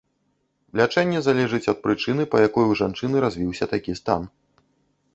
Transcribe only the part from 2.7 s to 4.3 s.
у жанчыны развіўся такі стан.